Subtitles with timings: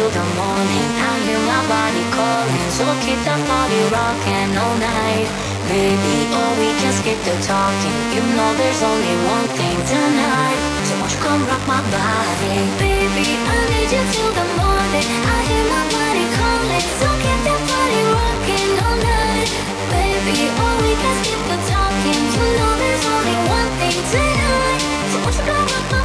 [0.00, 0.88] morning.
[0.96, 5.28] I hear my body calling, so keep the party rocking all night.
[5.68, 7.92] Baby, oh, we can skip the talking.
[8.16, 10.60] You know there's only one thing tonight.
[10.88, 12.56] So won't you come rock my body?
[12.80, 15.08] Baby, I need you till the morning.
[15.28, 19.50] I hear my body calling, so keep the party rocking all night.
[19.92, 22.22] Baby, oh, we can skip the talking.
[22.32, 24.80] You know there's only one thing tonight.
[25.12, 26.01] So won't you come rock my body?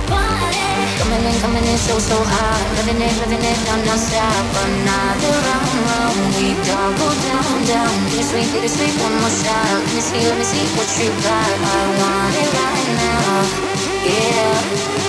[1.17, 2.61] Coming in, coming in so, so hot.
[2.77, 4.29] Living it, living it, I'm not stop.
[4.53, 6.13] Another round, round.
[6.37, 7.89] We double down, down.
[8.13, 9.65] Take it sweet, take it sweet, one more shot.
[9.81, 11.57] Let me see, let me see what you got.
[11.57, 13.49] I want it right now.
[14.05, 14.61] Yeah,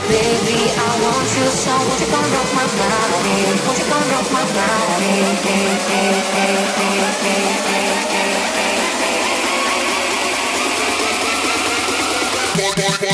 [0.09, 1.77] baby, I want you so.
[1.77, 3.61] Won't you come rock my body?
[3.69, 5.13] Won't you come rock my body?
[5.45, 7.53] Hey, hey, hey, hey, hey, hey,
[12.65, 13.08] hey, hey.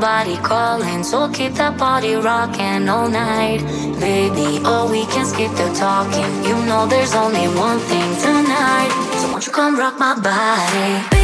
[0.00, 3.60] Body calling, so keep that body rocking all night.
[4.00, 6.44] Baby, oh, we can skip the talking.
[6.44, 8.90] You know there's only one thing tonight.
[9.20, 11.17] So won't you come rock my body?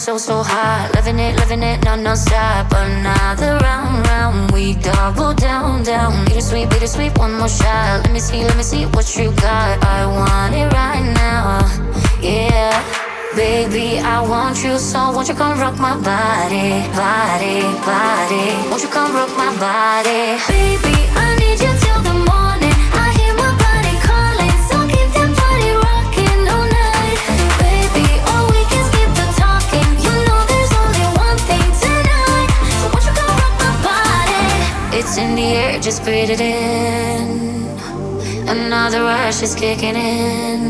[0.00, 0.90] So, so hot.
[0.94, 2.72] Living it, living it, no, no stop.
[2.72, 4.50] Another round, round.
[4.50, 6.24] We double down, down.
[6.24, 8.00] Bittersweet, bittersweet, one more shot.
[8.04, 9.84] Let me see, let me see what you got.
[9.84, 11.60] I want it right now.
[12.22, 12.72] Yeah.
[13.36, 18.88] Baby, I want you so won't you come rock my body, body, body Won't you
[18.88, 21.29] come rock my body Baby, I
[35.10, 37.76] It's in the air, just breathe it in
[38.46, 40.60] Another rush is kicking in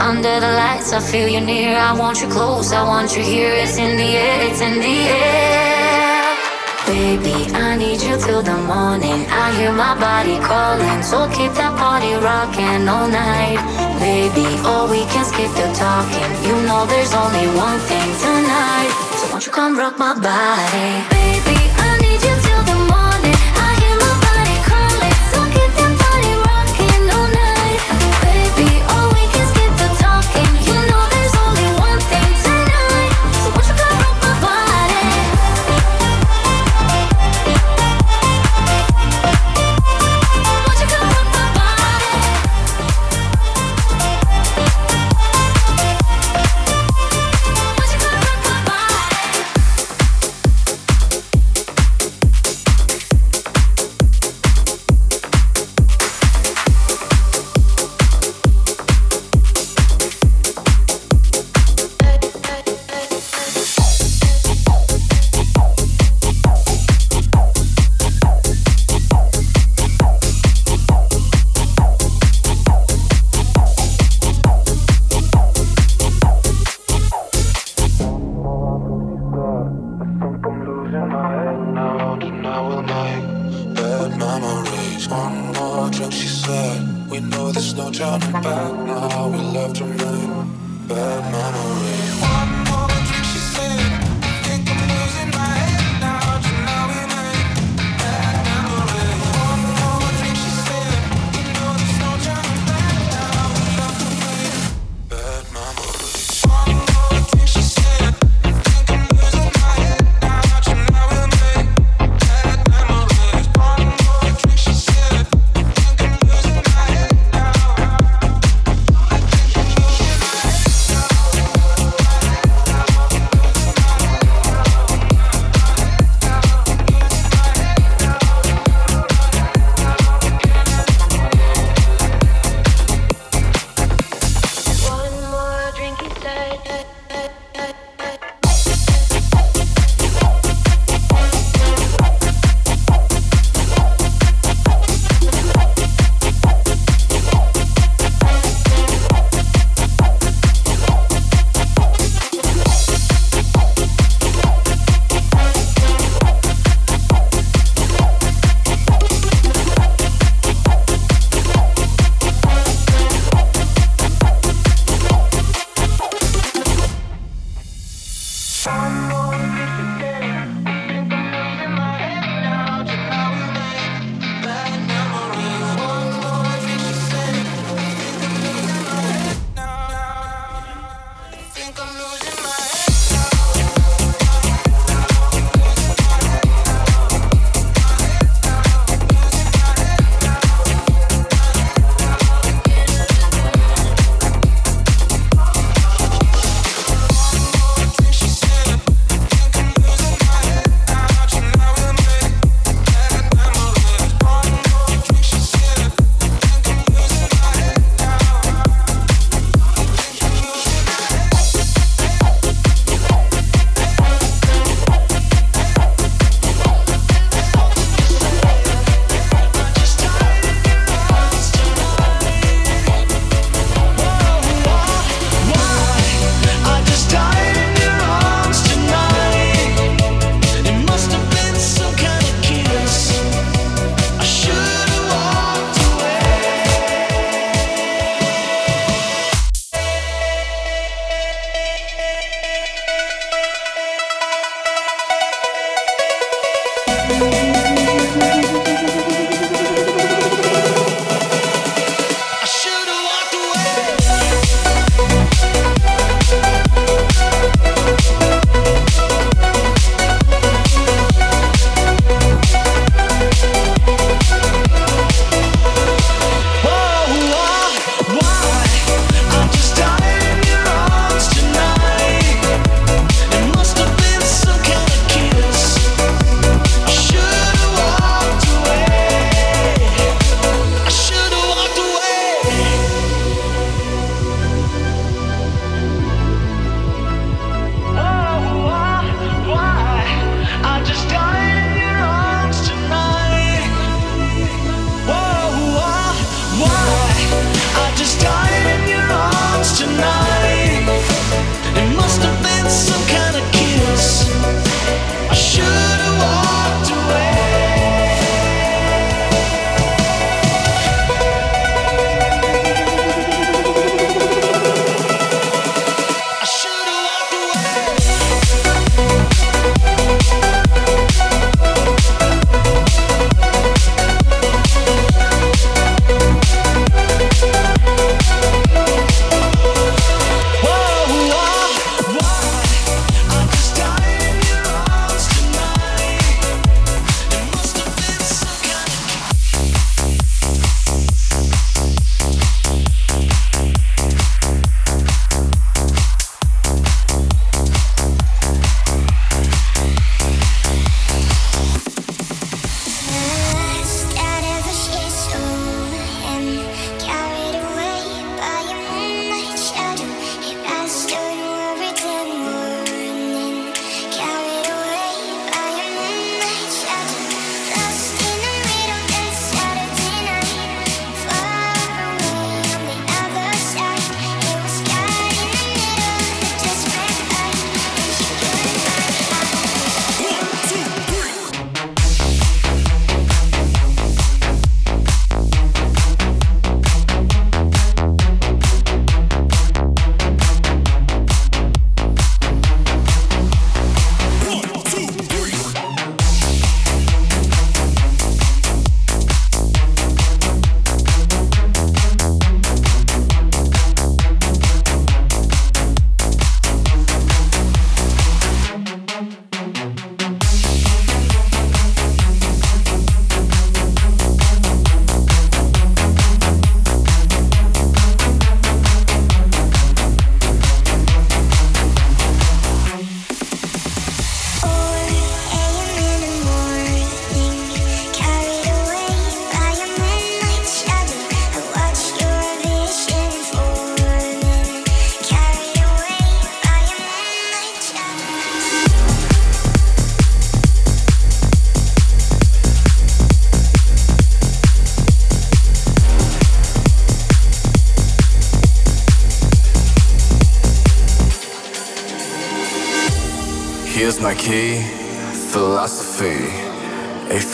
[0.00, 1.76] under the lights, I feel you near.
[1.76, 3.54] I want you close, I want you here.
[3.54, 6.36] It's in the air, it's in the air.
[6.86, 9.24] Baby, I need you till the morning.
[9.30, 13.62] I hear my body calling, so keep that body rocking all night.
[14.02, 16.30] Baby, oh, we can skip the talking.
[16.42, 18.90] You know there's only one thing tonight.
[19.18, 20.90] So won't you come rock my body?
[21.14, 21.85] Baby, I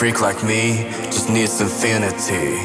[0.03, 2.57] freak like me just needs infinity.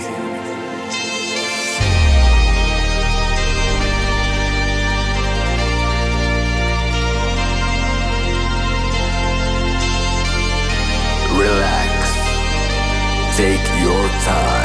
[11.38, 14.58] Relax, take your time.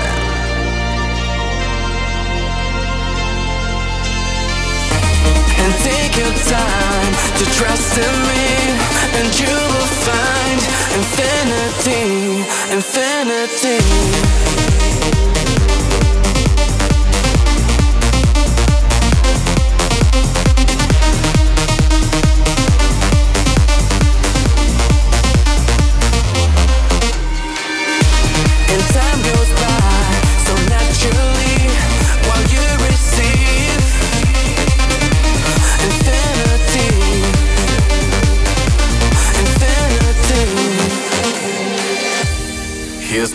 [5.64, 8.46] And take your time to trust in me,
[9.18, 10.60] and you will find
[11.00, 12.44] infinity,
[12.76, 14.53] infinity.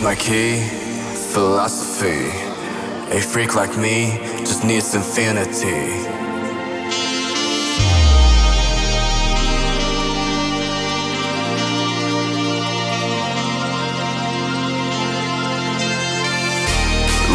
[0.01, 0.59] My key,
[1.31, 2.27] philosophy.
[3.15, 6.03] A freak like me just needs infinity.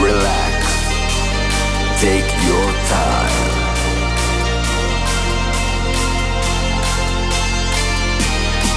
[0.04, 0.61] Relax,
[1.98, 3.54] take your time.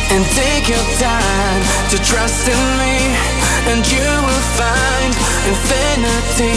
[0.09, 3.36] And take your time to trust in me
[3.69, 5.13] and you will find
[5.51, 6.55] infinity,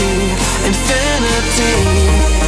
[0.70, 2.40] infinity.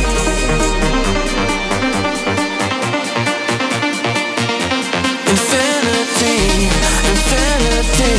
[5.33, 6.69] Infinity,
[7.13, 8.13] infinity,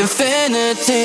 [0.00, 1.04] infinity,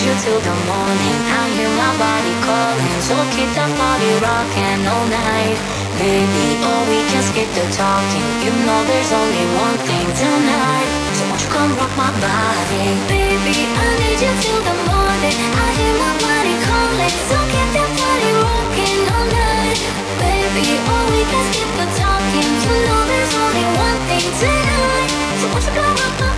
[0.00, 0.24] infinity, infinity.
[0.24, 1.18] till the morning.
[1.28, 5.58] I hear my body calling, so keep the body rocking all night.
[6.00, 8.26] Baby, oh, we can skip the talking.
[8.40, 10.88] You know there's only one thing tonight.
[11.16, 12.84] So won't you come rock my body?
[13.12, 15.36] Baby, I need you till the morning.
[15.36, 19.78] I hear my body calling, so keep the body rocking all night.
[20.16, 22.50] Baby, oh, we can skip the talking.
[22.64, 25.10] You know there's only one thing tonight.
[25.40, 26.29] So won't you come rock my body?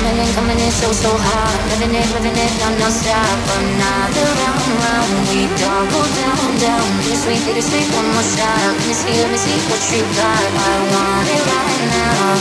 [0.00, 1.60] Coming in, coming in so, so hot.
[1.76, 3.36] Living it, living it, non-stop.
[3.52, 5.12] Another round, round.
[5.28, 6.88] We double down, down.
[7.04, 8.64] This sweet, take a sweet, one more shot.
[8.64, 10.40] Let me see, let me see what you got.
[10.56, 12.32] I want it right now.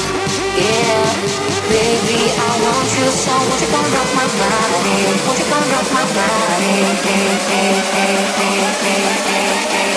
[0.56, 1.04] Yeah,
[1.68, 3.36] baby, I want you so.
[3.36, 4.96] Won't you come rock my body?
[5.28, 6.76] Won't you come rock my body?
[7.04, 8.56] Hey, hey, hey, hey, hey,
[8.88, 9.89] hey, hey, hey.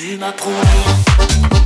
[0.00, 1.57] Tu m'as promis.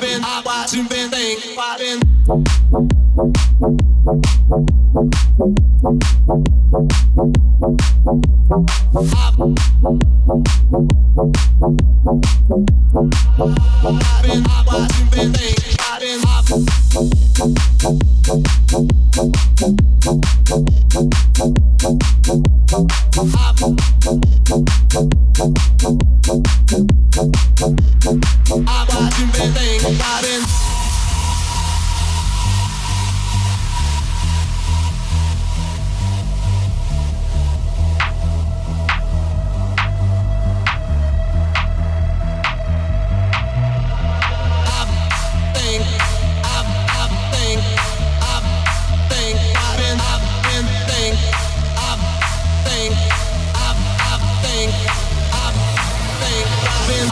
[0.00, 3.32] Been, I watch you been think, I been why
[23.56, 23.80] been.
[28.66, 30.89] I watch you been think, why been.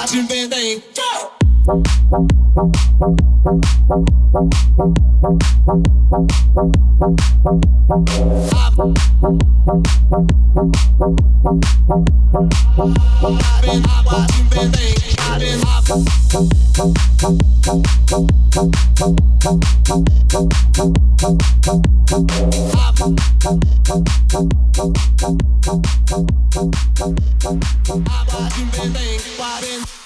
[0.00, 0.82] I've been,
[1.68, 2.22] I've been,
[28.78, 30.05] I've been,